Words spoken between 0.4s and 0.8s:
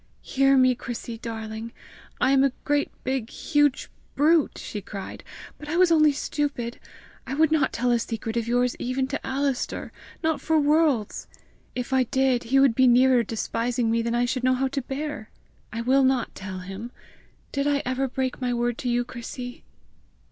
me,